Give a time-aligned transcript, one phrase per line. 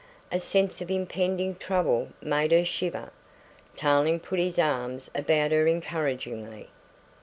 [0.31, 3.11] A sense of impending trouble made her shiver.
[3.75, 6.69] Tarling put his arms about her encouragingly.